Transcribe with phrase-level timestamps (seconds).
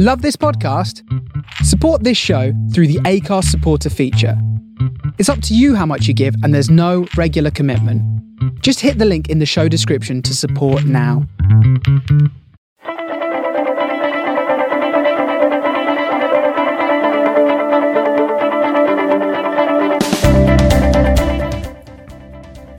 [0.00, 1.02] Love this podcast?
[1.64, 4.40] Support this show through the Acast supporter feature.
[5.18, 8.00] It's up to you how much you give, and there's no regular commitment.
[8.62, 11.26] Just hit the link in the show description to support now.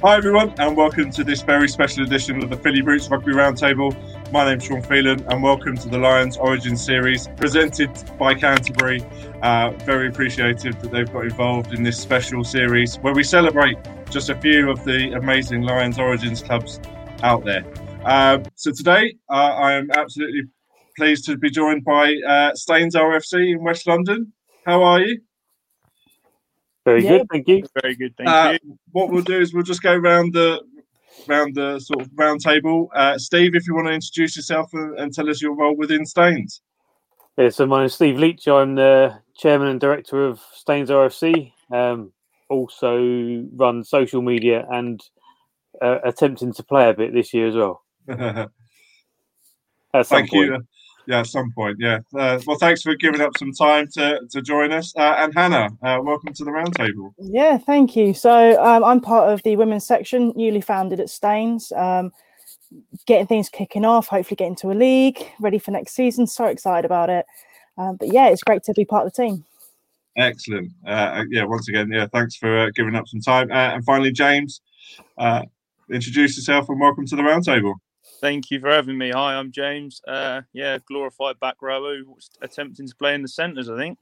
[0.01, 3.93] Hi everyone, and welcome to this very special edition of the Philly Roots Rugby Roundtable.
[4.31, 7.89] My name's Sean Phelan, and welcome to the Lions Origin Series presented
[8.19, 9.03] by Canterbury.
[9.41, 13.75] Uh, very appreciative that they've got involved in this special series where we celebrate
[14.11, 16.79] just a few of the amazing Lions Origins clubs
[17.23, 17.65] out there.
[18.05, 20.43] Uh, so today, uh, I am absolutely
[20.95, 24.31] pleased to be joined by uh, Staines RFC in West London.
[24.63, 25.21] How are you?
[26.85, 27.17] Very yeah.
[27.17, 27.63] good, thank you.
[27.81, 28.77] Very good, thank uh, you.
[28.91, 30.61] What we'll do is we'll just go around the
[31.27, 32.89] round the sort of round table.
[32.95, 36.05] Uh, Steve, if you want to introduce yourself and, and, tell us your role within
[36.05, 36.61] Staines.
[37.37, 38.47] Yeah, so my name's Steve Leach.
[38.47, 41.53] I'm the chairman and director of Staines RFC.
[41.71, 42.11] Um,
[42.49, 45.01] also run social media and
[45.81, 47.83] uh, attempting to play a bit this year as well.
[50.03, 50.33] Thank point.
[50.33, 50.67] you
[51.09, 51.77] yeah, at some point.
[51.79, 51.99] Yeah.
[52.15, 54.93] Uh, well, thanks for giving up some time to, to join us.
[54.95, 57.13] Uh, and Hannah, uh, welcome to the roundtable.
[57.17, 58.13] Yeah, thank you.
[58.13, 61.71] So um, I'm part of the women's section, newly founded at Staines.
[61.75, 62.11] Um,
[63.07, 66.27] getting things kicking off, hopefully getting to a league, ready for next season.
[66.27, 67.25] So excited about it.
[67.79, 69.45] Um, but yeah, it's great to be part of the team.
[70.15, 70.71] Excellent.
[70.85, 73.51] Uh, yeah, once again, yeah, thanks for uh, giving up some time.
[73.51, 74.61] Uh, and finally, James,
[75.91, 77.73] introduce yourself and welcome to the roundtable.
[78.19, 79.11] Thank you for having me.
[79.11, 80.01] Hi, I'm James.
[80.07, 81.95] Uh, yeah, glorified back rower
[82.41, 83.97] attempting to play in the centres, I think.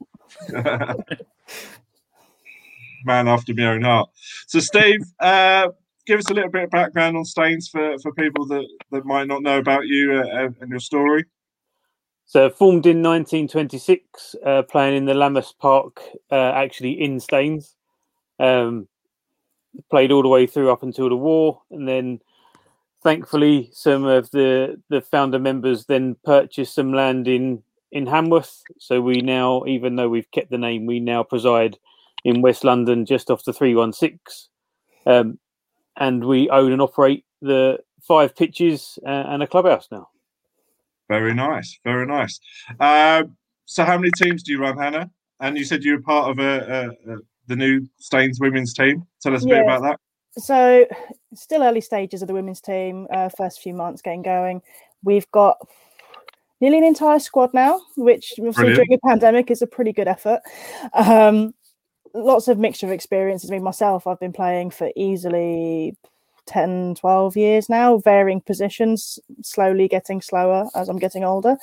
[3.04, 4.10] Man after my own heart.
[4.48, 5.68] So, Steve, uh,
[6.06, 9.28] give us a little bit of background on Staines for, for people that, that might
[9.28, 11.24] not know about you uh, and your story.
[12.26, 17.76] So, formed in 1926, uh, playing in the Lammas Park, uh, actually in Staines.
[18.40, 18.88] Um,
[19.90, 22.20] played all the way through up until the war, and then
[23.02, 28.62] thankfully, some of the the founder members then purchased some land in in Hanworth.
[28.78, 31.78] So we now, even though we've kept the name, we now preside
[32.24, 34.48] in West London, just off the three one six,
[35.06, 35.38] um,
[35.96, 40.08] and we own and operate the five pitches uh, and a clubhouse now.
[41.08, 42.38] Very nice, very nice.
[42.78, 43.24] Uh,
[43.64, 45.10] so, how many teams do you run, Hannah?
[45.40, 47.16] And you said you were part of a, a, a
[47.46, 49.06] the new Staines women's team.
[49.22, 49.54] Tell us a yeah.
[49.56, 50.00] bit about that
[50.38, 50.86] so
[51.34, 54.62] still early stages of the women's team uh, first few months getting going.
[55.02, 55.58] We've got
[56.60, 60.40] nearly an entire squad now which during a pandemic is a pretty good effort.
[60.92, 61.54] Um,
[62.14, 63.50] lots of mixture of experiences.
[63.50, 65.96] I mean myself I've been playing for easily
[66.46, 71.58] 10 12 years now varying positions slowly getting slower as i'm getting older.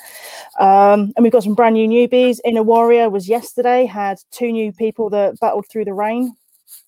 [0.60, 2.38] Um, and we've got some brand new newbies.
[2.44, 6.36] Inner warrior was yesterday had two new people that battled through the rain.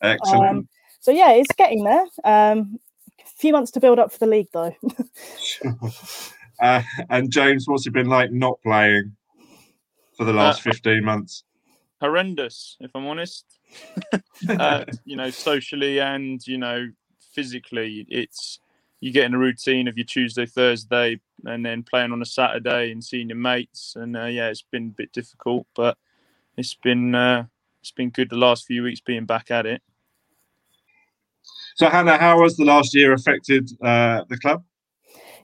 [0.00, 0.48] Excellent.
[0.48, 0.68] Um,
[1.00, 2.06] so yeah, it's getting there.
[2.24, 2.78] Um,
[3.20, 4.74] a few months to build up for the league, though.
[6.60, 9.16] uh, and James, what's it been like not playing
[10.16, 11.44] for the last uh, fifteen months?
[12.00, 13.44] Horrendous, if I'm honest.
[14.48, 16.88] uh, you know, socially and you know
[17.34, 18.60] physically, it's
[19.00, 22.90] you get in a routine of your Tuesday, Thursday, and then playing on a Saturday
[22.90, 23.94] and seeing your mates.
[23.96, 25.96] And uh, yeah, it's been a bit difficult, but
[26.56, 27.44] it's been uh,
[27.80, 29.82] it's been good the last few weeks being back at it.
[31.78, 34.64] So, Hannah, how has the last year affected uh, the club?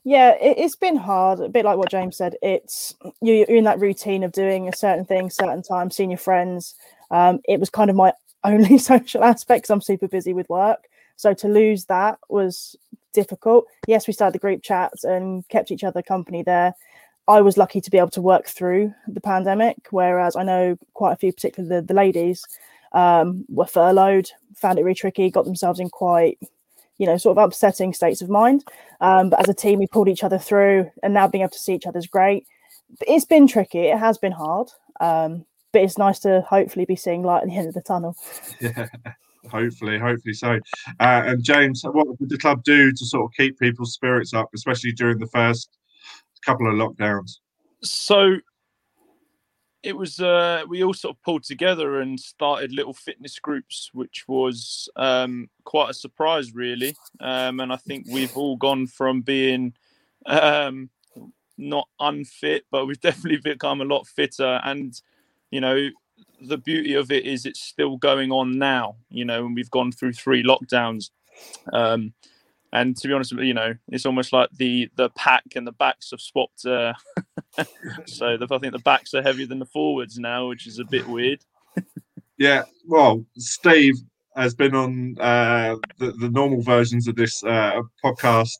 [0.03, 1.39] Yeah, it, has been hard.
[1.39, 2.35] A bit like what James said.
[2.43, 6.75] It's you're in that routine of doing a certain thing, certain time, seeing your friends.
[7.13, 8.13] Um, it was kind of my
[8.45, 10.89] only social aspect because I'm super busy with work.
[11.15, 12.75] So to lose that was
[13.13, 13.67] difficult.
[13.87, 16.75] Yes, we started the group chats and kept each other company there.
[17.29, 21.13] I was lucky to be able to work through the pandemic, whereas I know quite
[21.13, 22.45] a few, particularly the, the ladies,
[22.95, 26.39] um, were furloughed, found it really tricky, got themselves in quite,
[26.97, 28.65] you know, sort of upsetting states of mind.
[29.01, 31.59] Um, but as a team, we pulled each other through, and now being able to
[31.59, 32.47] see each other is great.
[32.99, 33.81] But it's been tricky.
[33.81, 34.69] It has been hard,
[35.01, 38.17] um, but it's nice to hopefully be seeing light at the end of the tunnel.
[38.61, 38.89] Yeah.
[39.51, 40.59] Hopefully, hopefully so.
[41.01, 44.49] Uh, and James, what did the club do to sort of keep people's spirits up,
[44.55, 45.69] especially during the first
[46.47, 47.33] couple of lockdowns?
[47.83, 48.37] So
[49.85, 54.25] it was uh, we all sort of pulled together and started little fitness groups, which
[54.27, 56.97] was um, quite a surprise, really.
[57.21, 59.75] Um, and I think we've all gone from being
[60.25, 60.89] um,
[61.59, 64.59] not unfit, but we've definitely become a lot fitter.
[64.65, 64.99] And
[65.51, 65.91] you know,
[66.41, 68.97] the beauty of it is it's still going on now.
[69.11, 71.11] You know, and we've gone through three lockdowns.
[71.75, 72.15] Um,
[72.75, 76.11] and to be honest, you know, it's almost like the the pack and the backs
[76.11, 76.67] have swapped.
[76.67, 76.93] Uh,
[78.07, 80.85] so the, I think the backs are heavier than the forwards now, which is a
[80.85, 81.39] bit weird.
[82.37, 83.95] yeah, well, Steve
[84.37, 88.51] has been on uh, the, the normal versions of this uh, podcast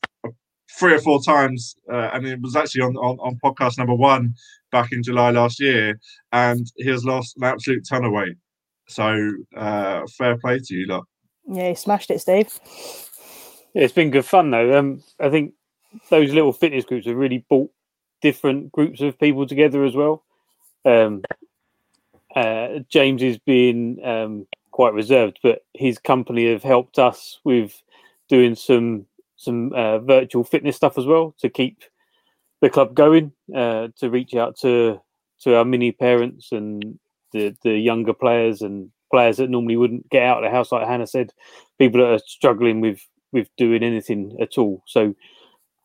[0.79, 4.33] three or four times, uh, and it was actually on, on, on podcast number one
[4.71, 5.99] back in July last year,
[6.31, 8.37] and he has lost an absolute ton of weight.
[8.87, 11.03] So uh, fair play to you, lot.
[11.47, 12.59] Yeah, he smashed it, Steve.
[13.75, 14.77] It's been good fun though.
[14.77, 15.53] Um, I think
[16.09, 17.71] those little fitness groups have really brought
[18.21, 20.23] different groups of people together as well.
[20.85, 21.23] Um,
[22.33, 27.81] uh, James has been um, quite reserved, but his company have helped us with
[28.29, 29.05] doing some
[29.35, 31.83] some uh, virtual fitness stuff as well to keep
[32.61, 35.01] the club going, uh, to reach out to
[35.41, 36.97] to our mini parents and
[37.33, 40.87] the the younger players and players that normally wouldn't get out of the house, like
[40.87, 41.33] Hannah said,
[41.77, 43.01] people that are struggling with
[43.35, 44.81] with doing anything at all.
[44.87, 45.13] So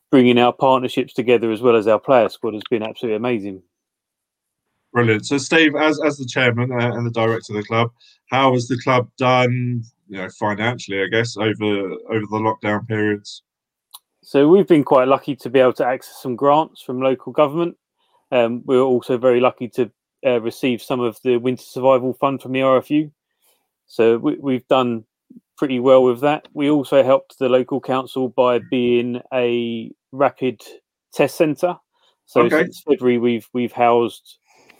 [0.09, 3.61] bringing our partnerships together as well as our player squad has been absolutely amazing.
[4.93, 5.25] Brilliant.
[5.25, 7.91] So, Steve, as as the chairman uh, and the director of the club,
[8.29, 11.01] how has the club done, you know, financially?
[11.01, 13.43] I guess over over the lockdown periods.
[14.23, 17.77] So we've been quite lucky to be able to access some grants from local government.
[18.31, 19.91] Um, we are also very lucky to
[20.25, 23.11] uh, receive some of the Winter Survival Fund from the RFU.
[23.87, 25.05] So we, have done
[25.61, 26.47] pretty well with that.
[26.55, 30.59] We also helped the local council by being a rapid
[31.13, 31.75] test centre.
[32.25, 32.63] So okay.
[32.63, 34.39] since February, we've we've housed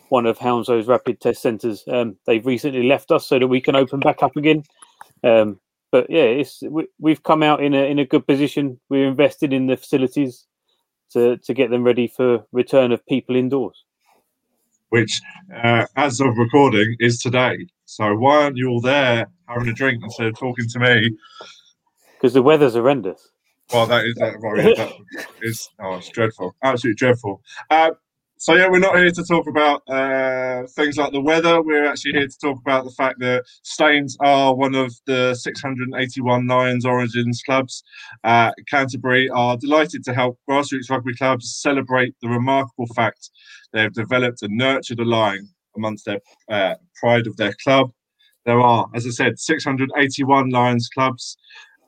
[0.09, 1.83] one of Hounslow's rapid test centres.
[1.87, 4.63] Um, they've recently left us so that we can open back up again.
[5.23, 5.59] Um,
[5.91, 8.79] but yeah, it's we, have come out in a in a good position.
[8.89, 10.47] We're invested in the facilities
[11.11, 13.85] to to get them ready for return of people indoors.
[14.91, 15.19] Which,
[15.63, 17.67] uh, as of recording, is today.
[17.85, 21.17] So why aren't you all there having a drink instead of talking to me?
[22.13, 23.31] Because the weather's horrendous.
[23.73, 24.93] Well, that is that, well, that
[25.41, 27.41] is oh, it's dreadful, absolutely dreadful.
[27.69, 27.91] Uh,
[28.41, 31.61] so yeah, we're not here to talk about uh, things like the weather.
[31.61, 36.47] We're actually here to talk about the fact that Staines are one of the 681
[36.47, 37.83] Lions Origins clubs.
[38.23, 43.29] Uh, Canterbury are delighted to help grassroots rugby clubs celebrate the remarkable fact
[43.73, 45.47] they have developed and nurtured a line
[45.77, 47.91] amongst their uh, pride of their club.
[48.47, 51.37] There are, as I said, 681 Lions clubs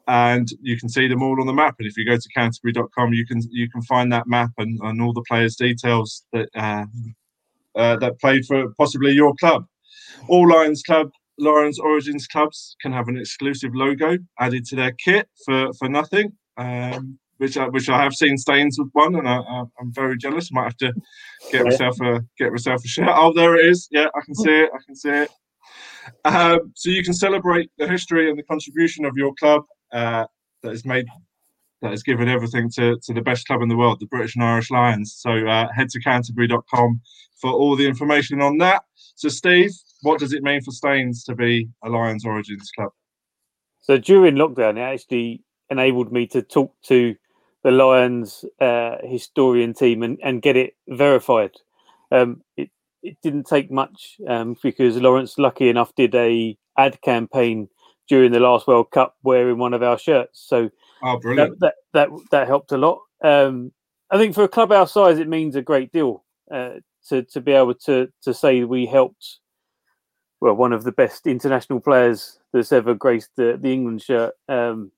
[0.08, 1.76] and you can see them all on the map.
[1.80, 5.02] And if you go to Canterbury.com, you can you can find that map and, and
[5.02, 6.86] all the players' details that uh,
[7.76, 9.66] uh, that played for possibly your club.
[10.28, 15.30] All Lions club, Lions Origins clubs can have an exclusive logo added to their kit
[15.46, 16.34] for for nothing.
[16.58, 20.52] Um, which I, which I have seen Staines with one, and I, am very jealous.
[20.52, 20.94] Might have to
[21.52, 23.10] get myself a get myself a shirt.
[23.10, 23.88] Oh, there it is.
[23.92, 24.70] Yeah, I can see it.
[24.74, 25.32] I can see it.
[26.26, 29.64] Um, so you can celebrate the history and the contribution of your club
[29.94, 30.26] uh,
[30.62, 31.06] that has made
[31.82, 34.44] that has given everything to, to the best club in the world, the British and
[34.44, 35.14] Irish Lions.
[35.18, 37.02] So uh, head to canterbury.com
[37.36, 38.84] for all the information on that.
[39.16, 42.92] So, Steve, what does it mean for Staines to be a Lions Origins club?
[43.82, 47.16] So, during lockdown, it actually enabled me to talk to
[47.64, 51.52] the Lions uh, historian team and, and get it verified.
[52.12, 52.70] Um, it,
[53.02, 57.68] it didn't take much um, because Lawrence, lucky enough, did a ad campaign
[58.08, 60.44] during the last World Cup wearing one of our shirts.
[60.48, 60.70] So
[61.04, 61.60] oh, brilliant.
[61.60, 63.00] That, that, that that helped a lot.
[63.24, 63.72] Um,
[64.12, 66.76] I think for a club our size, it means a great deal uh,
[67.10, 69.40] to to be able to to say we helped.
[70.42, 74.92] Well, one of the best international players that's ever graced the, the England shirt um,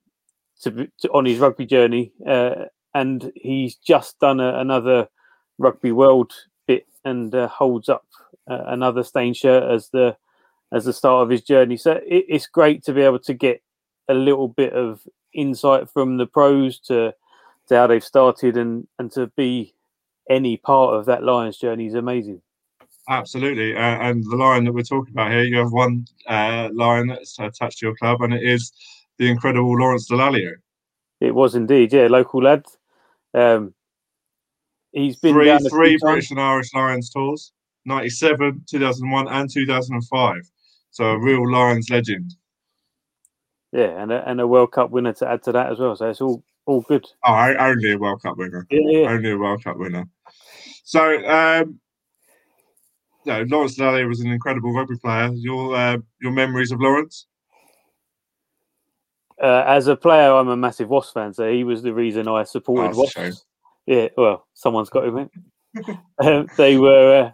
[0.62, 2.64] to, to, on his rugby journey, uh,
[2.94, 5.08] and he's just done a, another
[5.58, 6.32] rugby world
[6.66, 8.04] bit and uh, holds up
[8.50, 10.16] uh, another stain shirt as the
[10.72, 11.76] as the start of his journey.
[11.76, 13.62] So it, it's great to be able to get
[14.08, 15.00] a little bit of
[15.32, 17.14] insight from the pros to
[17.68, 19.74] to how they've started and and to be
[20.28, 22.40] any part of that Lions journey is amazing.
[23.08, 27.06] Absolutely, uh, and the lion that we're talking about here, you have one uh, lion
[27.06, 28.72] that's attached to your club, and it is
[29.18, 30.54] the incredible Lawrence Dallaglio.
[31.20, 32.66] It was indeed, yeah, local lad.
[33.32, 33.74] Um,
[34.92, 37.52] he's been three, three British and Irish Lions tours,
[37.84, 40.50] 97, 2001, and 2005.
[40.90, 42.34] So a real Lions legend.
[43.72, 45.96] Yeah, and a, and a World Cup winner to add to that as well.
[45.96, 47.06] So it's all all good.
[47.24, 48.66] Oh, only a World Cup winner.
[48.70, 49.10] Yeah, yeah.
[49.10, 50.08] Only a World Cup winner.
[50.84, 51.80] So, um,
[53.24, 55.30] no, Lawrence Dallaglio was an incredible rugby player.
[55.34, 57.26] Your uh, your memories of Lawrence?
[59.42, 62.44] Uh, as a player, I'm a massive Wasps fan, so he was the reason I
[62.44, 63.44] supported oh, Wasps.
[63.86, 65.30] Yeah, well, someone's got to
[66.18, 67.30] um, they were uh,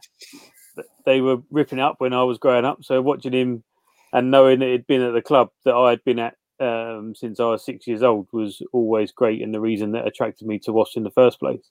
[1.05, 2.85] they were ripping up when I was growing up.
[2.85, 3.65] So watching him
[4.13, 7.41] and knowing that he'd been at the club that I had been at um, since
[7.41, 10.73] I was six years old was always great and the reason that attracted me to
[10.73, 11.71] Wasps in the first place.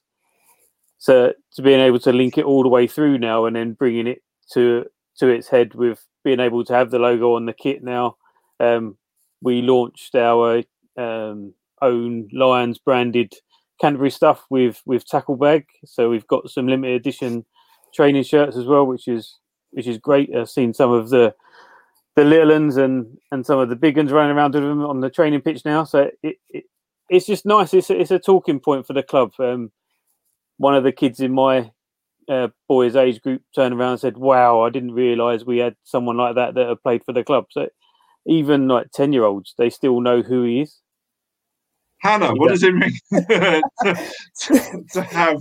[0.98, 4.06] So to being able to link it all the way through now and then bringing
[4.06, 4.84] it to
[5.18, 8.16] to its head with being able to have the logo on the kit now.
[8.60, 8.96] Um,
[9.40, 10.62] we launched our
[10.96, 13.34] um, own Lions branded
[13.80, 15.66] Canterbury stuff with with tackle bag.
[15.84, 17.44] So we've got some limited edition
[17.94, 19.38] training shirts as well, which is
[19.72, 20.34] which is great.
[20.34, 21.34] I've seen some of the
[22.16, 25.00] the little ones and and some of the big ones running around with them on
[25.00, 25.84] the training pitch now.
[25.84, 26.64] So it, it
[27.08, 27.74] it's just nice.
[27.74, 29.32] It's a, it's a talking point for the club.
[29.38, 29.70] Um,
[30.58, 31.70] one of the kids in my
[32.28, 36.16] uh, boys' age group turned around and said, "Wow, I didn't realise we had someone
[36.16, 37.68] like that that had played for the club." So
[38.26, 40.80] even like ten year olds, they still know who he is.
[42.02, 45.36] Hannah, what does it mean to, to, have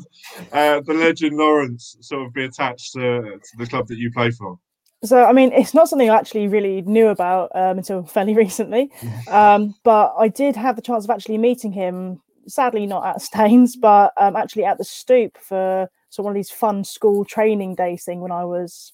[0.54, 4.30] uh, the legend Lawrence sort of be attached to, to, the club that you play
[4.30, 4.60] for?
[5.04, 8.92] So, I mean, it's not something I actually really knew about um, until fairly recently,
[9.28, 12.22] um, but I did have the chance of actually meeting him.
[12.48, 16.52] Sadly, not at Staines, but um, actually at the Stoop for so one of these
[16.52, 18.94] fun school training days thing when I was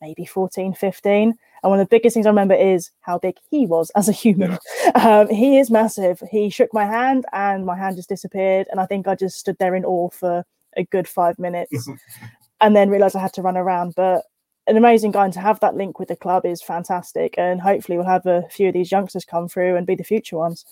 [0.00, 1.34] maybe 14, 15.
[1.62, 4.12] And one of the biggest things I remember is how big he was as a
[4.12, 4.58] human.
[4.94, 6.22] Um, he is massive.
[6.30, 8.66] He shook my hand and my hand just disappeared.
[8.70, 10.44] And I think I just stood there in awe for
[10.76, 11.88] a good five minutes
[12.60, 13.94] and then realized I had to run around.
[13.96, 14.24] But
[14.66, 17.36] an amazing guy and to have that link with the club is fantastic.
[17.38, 20.36] And hopefully we'll have a few of these youngsters come through and be the future
[20.36, 20.64] ones.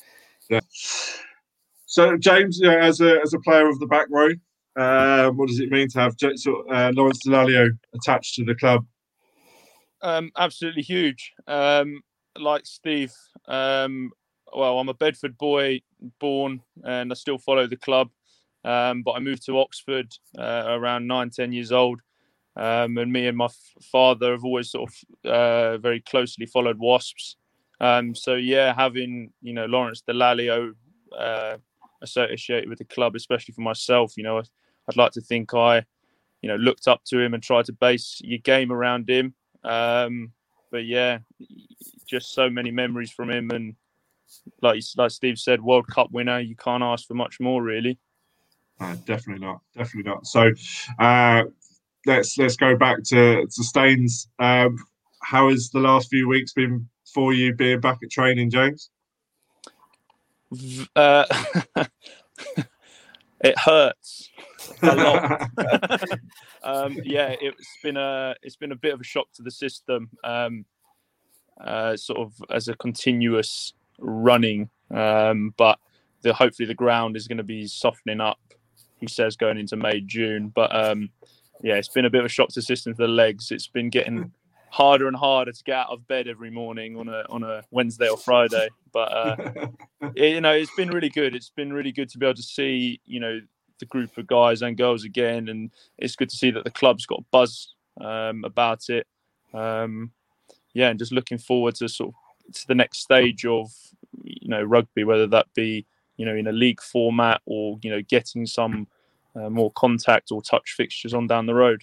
[0.48, 0.60] Yeah.
[1.86, 4.30] So James, yeah, as a as a player of the back row,
[4.76, 8.84] uh, what does it mean to have uh, Lawrence Dallaglio attached to the club?
[10.02, 11.32] Um, absolutely huge.
[11.46, 12.02] Um,
[12.38, 13.12] like Steve,
[13.48, 14.12] um,
[14.54, 15.82] well, I'm a Bedford boy,
[16.18, 18.10] born, and I still follow the club.
[18.64, 22.00] Um, but I moved to Oxford uh, around nine, ten years old,
[22.56, 23.56] um, and me and my f-
[23.90, 27.36] father have always sort of uh, very closely followed Wasps.
[27.80, 30.74] Um, so yeah, having you know Lawrence Dallaglio
[31.16, 31.56] uh,
[32.02, 35.84] associated with the club, especially for myself, you know, I'd like to think I,
[36.42, 39.34] you know, looked up to him and tried to base your game around him.
[39.64, 40.32] Um,
[40.70, 41.18] but yeah,
[42.06, 43.74] just so many memories from him, and
[44.62, 46.40] like like Steve said, World Cup winner.
[46.40, 47.98] You can't ask for much more, really.
[48.80, 49.60] Uh, definitely not.
[49.76, 50.26] Definitely not.
[50.26, 50.52] So
[50.98, 51.44] uh,
[52.06, 54.28] let's let's go back to to Staines.
[54.38, 54.76] Um,
[55.22, 58.90] how has the last few weeks been for you being back at training, James?
[60.96, 61.24] Uh,
[63.44, 64.29] it hurts
[64.82, 65.42] a lot.
[66.62, 70.08] um, yeah, it's been a it's been a bit of a shock to the system,
[70.24, 70.64] um,
[71.60, 74.70] uh, sort of as a continuous running.
[74.90, 75.78] Um, but
[76.22, 78.38] the, hopefully the ground is going to be softening up.
[78.98, 81.10] He says going into May June, but um,
[81.62, 83.50] yeah, it's been a bit of a shock to the system for the legs.
[83.50, 84.30] It's been getting
[84.70, 88.08] harder and harder to get out of bed every morning on a on a Wednesday
[88.08, 88.68] or Friday.
[88.92, 89.36] But uh,
[90.14, 91.34] you know, it's been really good.
[91.34, 93.40] It's been really good to be able to see you know
[93.80, 97.06] the group of guys and girls again, and it's good to see that the club's
[97.06, 99.06] got buzz um, about it.
[99.52, 100.12] Um,
[100.74, 103.70] yeah, and just looking forward to sort of to the next stage of
[104.22, 108.02] you know rugby, whether that be you know in a league format or you know
[108.02, 108.86] getting some
[109.36, 111.82] uh, more contact or touch fixtures on down the road.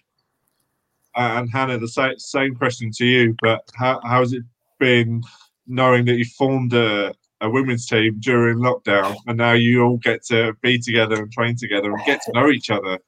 [1.15, 4.43] And Hannah, the same, same question to you, but how, how has it
[4.79, 5.23] been
[5.65, 10.23] knowing that you formed a, a women's team during lockdown, and now you all get
[10.25, 12.99] to be together and train together and get to know each other.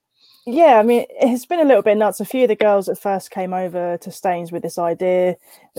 [0.45, 2.19] Yeah, I mean, it's been a little bit nuts.
[2.19, 5.35] A few of the girls that first came over to Staines with this idea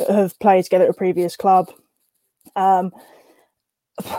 [0.09, 1.73] have played together at a previous club.
[2.57, 2.93] Um,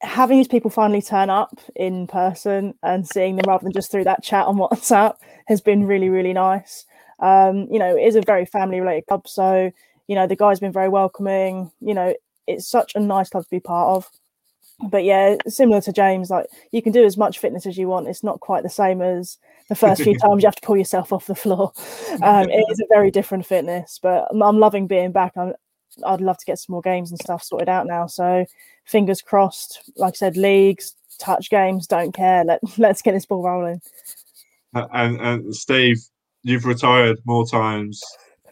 [0.00, 4.04] having these people finally turn up in person and seeing them rather than just through
[4.04, 5.16] that chat on WhatsApp
[5.48, 6.84] has been really, really nice.
[7.18, 9.72] Um, you know, it is a very family related club, so
[10.06, 11.72] you know the guys been very welcoming.
[11.80, 12.14] You know,
[12.48, 14.10] it's such a nice club to be part of.
[14.90, 18.08] But yeah, similar to James, like you can do as much fitness as you want.
[18.08, 19.38] It's not quite the same as
[19.68, 21.72] the first few times you have to pull yourself off the floor.
[22.22, 25.32] Um, it is a very different fitness, but I'm, I'm loving being back.
[25.36, 25.52] I'm,
[26.06, 28.06] I'd love to get some more games and stuff sorted out now.
[28.06, 28.46] So
[28.84, 29.90] fingers crossed.
[29.96, 32.44] Like I said, leagues, touch games, don't care.
[32.44, 33.80] Let let's get this ball rolling.
[34.74, 35.98] And, and Steve,
[36.44, 38.00] you've retired more times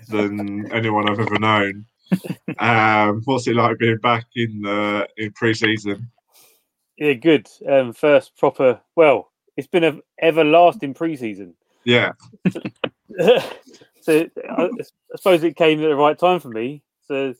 [0.09, 1.85] than anyone I've ever known
[2.59, 6.11] um, what's it like being back in uh, in pre-season?
[6.97, 7.49] Yeah, good.
[7.69, 8.81] Um, first proper.
[8.95, 11.55] Well, it's been an everlasting pre-season.
[11.85, 12.13] Yeah.
[14.01, 14.69] so I, I,
[15.17, 16.83] suppose it came at the right time for me.
[17.07, 17.35] So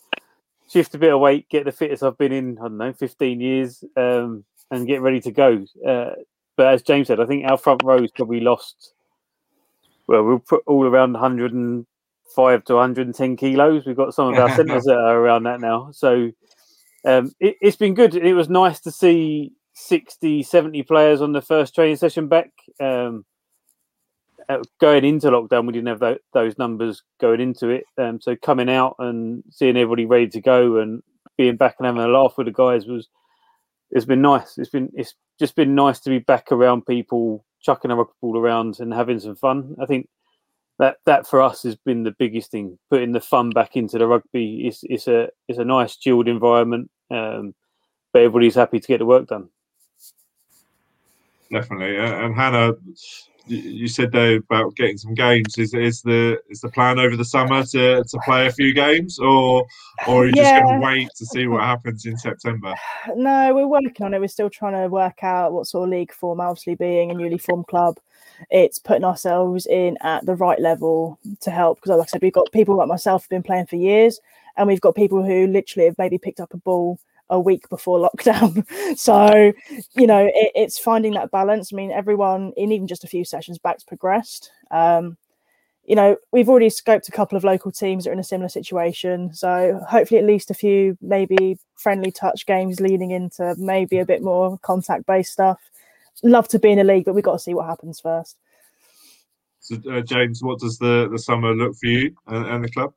[0.69, 2.59] shift a bit of weight, get the fittest I've been in.
[2.59, 5.65] I don't know, fifteen years, um, and get ready to go.
[5.87, 6.11] Uh,
[6.57, 8.93] but as James said, I think our front row's probably lost.
[10.07, 11.53] Well, we'll put all around 100
[12.35, 13.87] five to 110 kilos.
[13.87, 15.90] We've got some of our centres that are around that now.
[15.92, 16.30] So
[17.04, 18.14] um, it, has been good.
[18.14, 22.50] It was nice to see 60, 70 players on the first training session back.
[22.80, 23.25] Um,
[24.49, 27.85] uh, going into lockdown, we didn't have th- those numbers going into it.
[27.99, 31.02] Um, so coming out and seeing everybody ready to go and
[31.37, 33.09] being back and having a laugh with the guys was
[33.90, 34.59] it's been nice.
[34.59, 38.38] It's been it's just been nice to be back around people chucking a rugby ball
[38.38, 39.76] around and having some fun.
[39.80, 40.09] I think
[40.78, 44.06] that that for us has been the biggest thing, putting the fun back into the
[44.06, 44.66] rugby.
[44.66, 47.54] is it's a it's a nice chilled environment, um,
[48.12, 49.49] but everybody's happy to get the work done.
[51.50, 52.75] Definitely, and Hannah,
[53.47, 55.56] you said there about getting some games.
[55.56, 59.18] Is is the is the plan over the summer to, to play a few games,
[59.18, 59.64] or
[60.06, 60.59] or are you yeah.
[60.59, 62.75] just going to wait to see what happens in September?
[63.14, 64.21] No, we're working on it.
[64.21, 66.40] We're still trying to work out what sort of league form.
[66.40, 67.99] Obviously, being a newly formed club,
[68.50, 71.78] it's putting ourselves in at the right level to help.
[71.78, 74.21] Because, like I said, we've got people like myself who've been playing for years,
[74.57, 76.99] and we've got people who literally have maybe picked up a ball
[77.31, 78.66] a week before lockdown.
[78.99, 79.52] so,
[79.95, 81.73] you know, it, it's finding that balance.
[81.73, 84.50] I mean, everyone in even just a few sessions back's progressed.
[84.71, 85.16] Um,
[85.87, 88.49] you know, we've already scoped a couple of local teams that are in a similar
[88.49, 89.33] situation.
[89.33, 94.23] So hopefully, at least a few maybe friendly touch games leading into maybe a bit
[94.23, 95.61] more contact based stuff.
[96.23, 98.37] Love to be in a league, but we've got to see what happens first.
[99.61, 102.93] So, uh, James, what does the, the summer look for you and, and the club?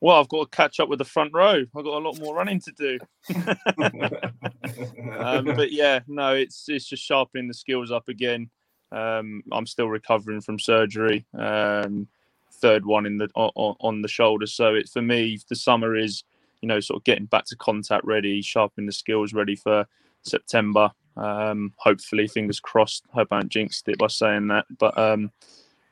[0.00, 1.64] Well, I've got to catch up with the front row.
[1.76, 2.98] I've got a lot more running to do.
[5.18, 8.48] um, but yeah, no, it's it's just sharpening the skills up again.
[8.92, 12.06] Um, I'm still recovering from surgery, um,
[12.52, 14.46] third one in the on, on the shoulder.
[14.46, 16.22] So it for me, the summer is
[16.62, 19.84] you know sort of getting back to contact ready, sharpening the skills ready for
[20.22, 20.92] September.
[21.18, 23.04] Um, hopefully, fingers crossed.
[23.12, 25.32] Hope I don't jinxed it by saying that, but um,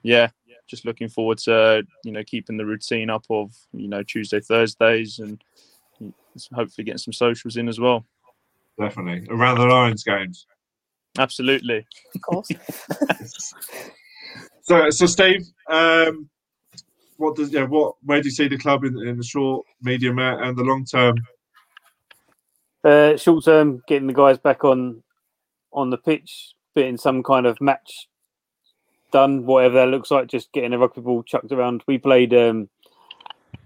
[0.03, 0.29] yeah,
[0.69, 5.19] just looking forward to you know keeping the routine up of you know Tuesday Thursdays
[5.19, 5.43] and
[6.55, 8.05] hopefully getting some socials in as well.
[8.79, 10.47] Definitely around the Lions games.
[11.19, 12.49] Absolutely, of course.
[14.63, 16.29] so, so Steve, um,
[17.17, 20.19] what does yeah what where do you see the club in, in the short, medium,
[20.19, 21.17] and the long term?
[22.85, 25.03] Uh, short term, getting the guys back on
[25.77, 28.09] on the pitch, in some kind of match
[29.13, 31.83] done, whatever that looks like, just getting a rugby ball chucked around.
[31.87, 32.69] We played um,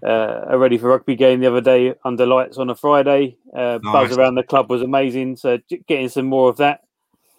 [0.05, 3.37] uh, a ready for rugby game the other day under lights on a Friday.
[3.53, 4.09] Uh, nice.
[4.09, 5.37] Buzz around the club was amazing.
[5.37, 6.81] So getting some more of that,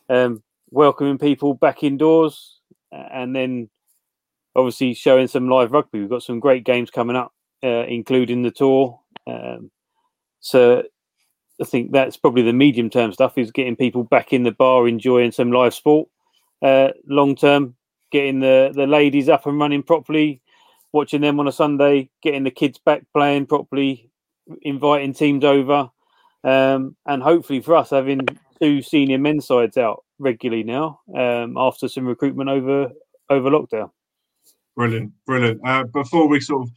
[0.08, 2.58] um, welcoming people back indoors,
[2.90, 3.70] and then
[4.54, 6.00] obviously showing some live rugby.
[6.00, 7.32] We've got some great games coming up,
[7.62, 9.00] uh, including the tour.
[9.26, 9.70] Um,
[10.40, 10.82] so
[11.62, 14.86] I think that's probably the medium term stuff is getting people back in the bar,
[14.88, 16.08] enjoying some live sport.
[16.60, 17.74] Uh, long term,
[18.10, 20.40] getting the the ladies up and running properly,
[20.92, 24.10] watching them on a Sunday, getting the kids back playing properly,
[24.62, 25.90] inviting teams over,
[26.44, 28.20] um, and hopefully for us having
[28.60, 32.90] two senior men's sides out regularly now um, after some recruitment over
[33.30, 33.90] over lockdown.
[34.76, 35.60] Brilliant, brilliant.
[35.64, 36.70] Uh, before we sort of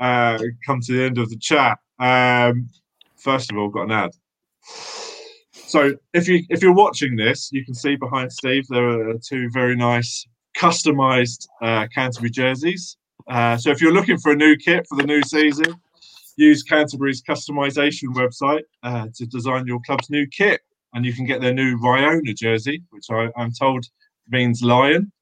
[0.00, 2.68] uh, come to the end of the chat, um,
[3.16, 4.10] first of all, got an ad.
[5.52, 9.50] So if you if you're watching this, you can see behind Steve there are two
[9.50, 10.26] very nice
[10.56, 12.96] customized uh, Canterbury jerseys.
[13.28, 15.74] Uh, so if you're looking for a new kit for the new season,
[16.36, 20.62] use Canterbury's customization website uh, to design your club's new kit,
[20.94, 23.84] and you can get their new Riona jersey, which I, am told
[24.30, 25.12] means lion,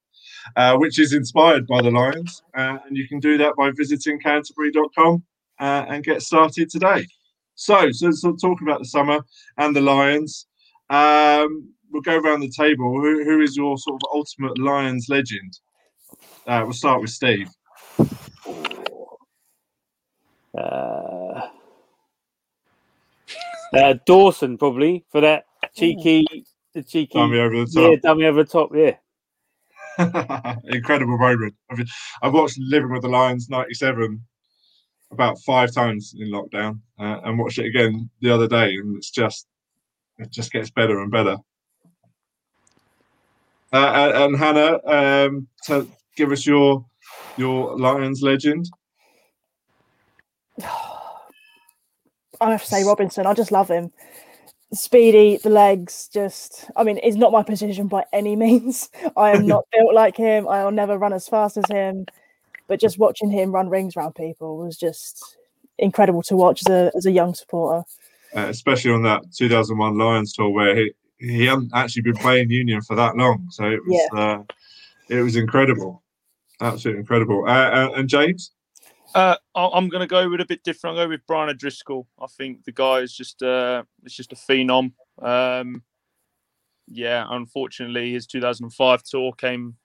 [0.55, 4.21] uh, which is inspired by the Lions, uh, and you can do that by visiting
[4.21, 5.25] Canterbury.com
[5.59, 7.07] uh, and get started today.
[7.57, 9.21] So, so, so talk about the summer
[9.59, 10.47] and the Lions.
[10.91, 13.01] Um, we'll go around the table.
[13.01, 15.59] Who, who is your sort of ultimate Lions legend?
[16.47, 17.49] Uh, we'll start with Steve.
[20.57, 21.49] Uh,
[23.75, 26.25] uh, Dawson probably for that cheeky,
[26.73, 27.91] the cheeky dummy over the top.
[27.91, 28.71] Yeah, dummy over the top.
[28.75, 28.97] Yeah.
[30.65, 31.55] Incredible moment.
[31.71, 31.81] I've,
[32.23, 34.23] I've watched Living with the Lions '97
[35.11, 39.11] about five times in lockdown, uh, and watched it again the other day, and it's
[39.11, 39.47] just
[40.19, 41.37] it just gets better and better.
[43.73, 46.85] Uh, and Hannah, um, to give us your
[47.37, 48.71] your Lions legend.
[52.39, 53.27] I have to say Robinson.
[53.27, 53.93] I just love him.
[54.73, 56.71] Speedy, the legs, just.
[56.77, 58.91] I mean, it's not my position by any means.
[59.17, 60.47] I am not built like him.
[60.49, 62.07] I'll never run as fast as him.
[62.69, 65.37] But just watching him run rings around people was just
[65.79, 67.85] incredible to watch as a as a young supporter.
[68.35, 72.83] Uh, especially on that 2001 Lions tour where he, he hadn't actually been playing Union
[72.83, 74.21] for that long, so it was yeah.
[74.21, 74.43] uh,
[75.09, 76.03] it was incredible,
[76.61, 77.45] absolutely incredible.
[77.47, 78.53] Uh, uh and James,
[79.15, 80.99] Uh, I- I'm going to go with a bit different.
[80.99, 82.07] I'll go with Brian O'Driscoll.
[82.21, 84.93] I think the guy is just uh, it's just a phenom.
[85.23, 85.83] Um,
[86.89, 89.77] yeah, unfortunately, his 2005 tour came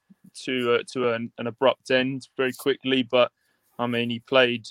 [0.46, 3.04] to uh, to an, an abrupt end very quickly.
[3.04, 3.32] But
[3.80, 4.68] I mean, he played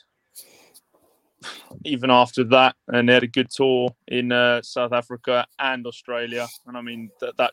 [1.84, 6.46] even after that, and they had a good tour in uh, South Africa and Australia.
[6.66, 7.52] And I mean, that that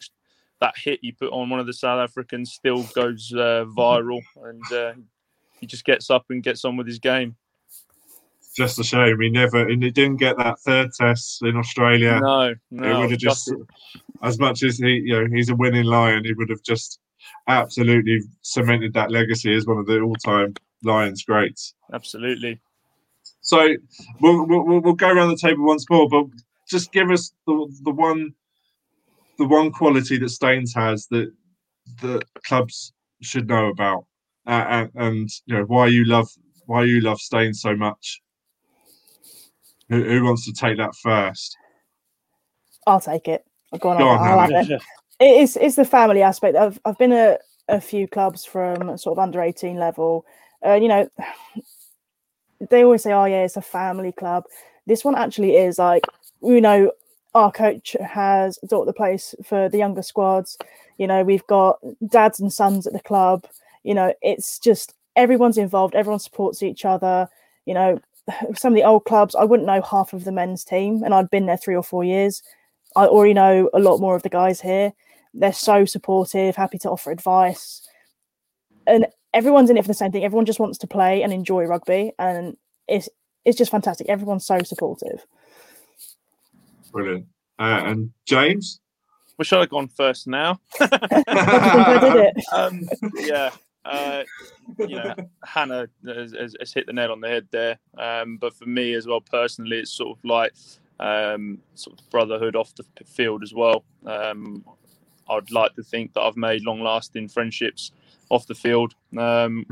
[0.60, 4.72] that hit he put on one of the South Africans still goes uh, viral, and
[4.72, 4.94] uh,
[5.60, 7.36] he just gets up and gets on with his game.
[8.56, 12.20] Just a shame he never and he didn't get that third test in Australia.
[12.20, 13.68] No, it no, would have just gutted.
[14.24, 17.00] as much as he you know he's a winning lion, he would have just
[17.48, 20.54] absolutely cemented that legacy as one of the all-time
[20.84, 21.74] Lions greats.
[21.94, 22.60] absolutely.
[23.42, 23.68] So
[24.20, 26.26] we'll, we'll, we'll go around the table once more, but
[26.70, 28.34] just give us the, the one
[29.38, 31.32] the one quality that Staines has that
[32.02, 34.06] that clubs should know about,
[34.46, 36.28] uh, and, and you know why you love
[36.66, 38.22] why you love Staines so much.
[39.90, 41.56] Who, who wants to take that first?
[42.86, 43.46] I'll take it.
[43.80, 44.82] Go on, Go I'll, I'll have it.
[45.20, 46.56] It is it's the family aspect.
[46.56, 50.26] I've I've been at a few clubs from sort of under eighteen level.
[50.66, 51.10] Uh, you know,
[52.70, 54.46] they always say, "Oh yeah, it's a family club."
[54.86, 56.04] This one actually is like
[56.42, 56.92] you know,
[57.34, 60.58] our coach has bought the place for the younger squads.
[60.98, 63.46] You know, we've got dads and sons at the club.
[63.84, 65.96] You know, it's just everyone's involved.
[65.96, 67.28] Everyone supports each other.
[67.66, 68.00] You know,
[68.56, 71.30] some of the old clubs, I wouldn't know half of the men's team, and I'd
[71.30, 72.44] been there three or four years.
[72.96, 74.94] I already know a lot more of the guys here.
[75.40, 77.88] They're so supportive, happy to offer advice,
[78.86, 80.24] and everyone's in it for the same thing.
[80.24, 83.10] Everyone just wants to play and enjoy rugby, and it's
[83.46, 84.10] it's just fantastic.
[84.10, 85.26] Everyone's so supportive.
[86.92, 87.28] Brilliant.
[87.60, 88.80] Uh, and James,
[89.38, 90.60] We should have gone first now.
[90.80, 92.46] What think I did it?
[92.54, 92.82] um,
[93.16, 93.52] yeah,
[93.88, 94.24] uh,
[94.80, 97.80] you know, Hannah has, has, has hit the nail on the head there.
[97.98, 100.54] Um, but for me as well, personally, it's sort of like
[101.00, 103.84] um, sort of brotherhood off the field as well.
[104.06, 104.66] Um,
[105.30, 107.92] I'd like to think that I've made long-lasting friendships
[108.30, 109.66] off the field um,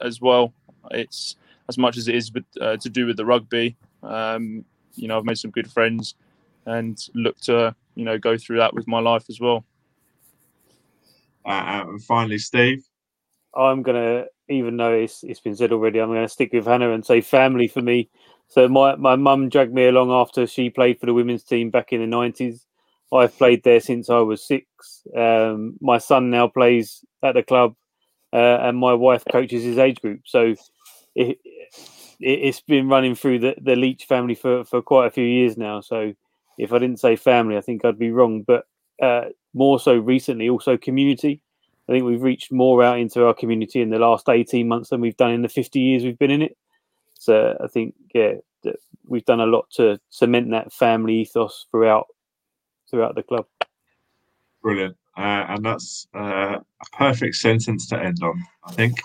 [0.00, 0.52] as well.
[0.90, 1.36] It's
[1.68, 3.76] as much as it is with, uh, to do with the rugby.
[4.02, 4.64] Um,
[4.94, 6.14] you know, I've made some good friends
[6.66, 9.64] and look to you know go through that with my life as well.
[11.44, 12.84] uh, and finally Steve.
[13.54, 17.04] I'm gonna, even though it's it's been said already, I'm gonna stick with Hannah and
[17.04, 18.08] say family for me.
[18.48, 21.92] So my my mum dragged me along after she played for the women's team back
[21.92, 22.64] in the '90s.
[23.12, 25.02] I've played there since I was six.
[25.16, 27.74] Um, my son now plays at the club,
[28.32, 30.20] uh, and my wife coaches his age group.
[30.26, 30.54] So
[31.14, 31.68] it, it
[32.20, 35.80] it's been running through the the Leach family for for quite a few years now.
[35.80, 36.14] So
[36.58, 38.42] if I didn't say family, I think I'd be wrong.
[38.42, 38.66] But
[39.02, 41.40] uh, more so recently, also community.
[41.88, 45.00] I think we've reached more out into our community in the last 18 months than
[45.00, 46.56] we've done in the 50 years we've been in it.
[47.14, 48.34] So I think, yeah,
[49.08, 52.06] we've done a lot to cement that family ethos throughout
[52.90, 53.46] throughout the club.
[54.62, 54.96] Brilliant.
[55.16, 59.00] Uh, and that's uh, a perfect sentence to end on, I think.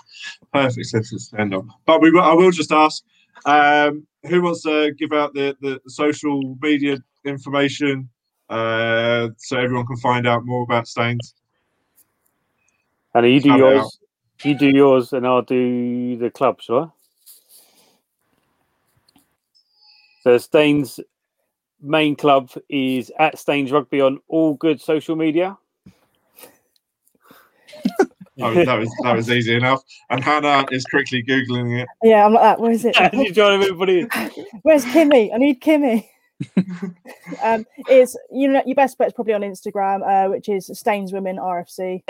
[0.52, 1.70] Perfect sentence to end on.
[1.84, 3.02] But we will, I will just ask
[3.44, 8.08] um, who wants to give out the, the social media information
[8.48, 11.34] uh, so everyone can find out more about Staines?
[13.14, 13.98] And you do it yours,
[14.44, 16.92] you do yours, and I'll do the club, I?
[20.22, 21.00] So Staines
[21.86, 25.56] main club is at Staines Rugby on all good social media.
[28.38, 29.82] That was, that was that was easy enough.
[30.10, 31.88] And Hannah is quickly googling it.
[32.02, 32.60] Yeah, I'm like that.
[32.60, 32.94] Where is it?
[33.14, 34.02] you trying to everybody.
[34.62, 35.34] Where's Kimmy?
[35.34, 36.06] I need Kimmy.
[37.42, 41.14] um, it's you know your best bet is probably on Instagram, uh, which is Staines
[41.14, 42.02] Women RFC.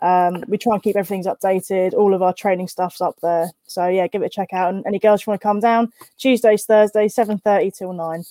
[0.00, 1.94] Um, we try and keep everything's updated.
[1.94, 3.48] All of our training stuff's up there.
[3.68, 4.74] So yeah, give it a check out.
[4.74, 8.24] And any girls who want to come down, Tuesdays, Thursdays, seven thirty till nine.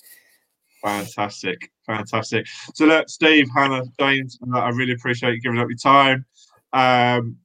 [0.84, 2.46] Fantastic, fantastic.
[2.74, 6.26] So look, Steve, Hannah, James, uh, I really appreciate you giving up your time.
[6.74, 7.38] Um,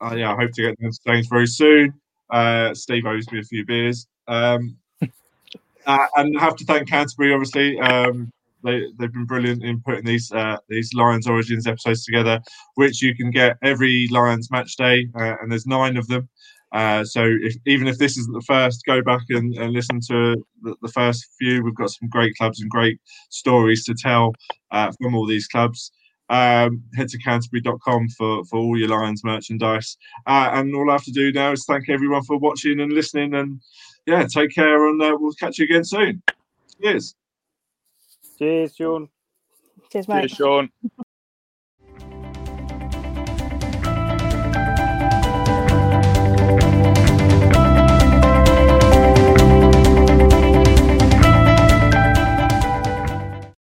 [0.00, 1.94] uh, yeah, I hope to get them to Staines very soon.
[2.30, 4.06] Uh, Steve owes me a few beers.
[4.28, 4.76] Um,
[5.86, 7.80] uh, and I have to thank Canterbury, obviously.
[7.80, 8.32] Um,
[8.64, 12.40] they, they've been brilliant in putting these uh, these Lions Origins episodes together,
[12.74, 16.28] which you can get every Lions match day, uh, and there's nine of them.
[16.74, 20.44] Uh, so if, even if this isn't the first, go back and, and listen to
[20.62, 21.62] the, the first few.
[21.62, 24.32] We've got some great clubs and great stories to tell
[24.72, 25.92] uh, from all these clubs.
[26.30, 29.96] Um, head to canterbury.com for, for all your Lions merchandise.
[30.26, 33.34] Uh, and all I have to do now is thank everyone for watching and listening.
[33.34, 33.60] And
[34.06, 36.22] yeah, take care, and uh, we'll catch you again soon.
[36.82, 37.14] Cheers.
[38.36, 39.08] Cheers, Sean.
[39.92, 40.28] Cheers, mate.
[40.28, 40.70] Cheers, Sean.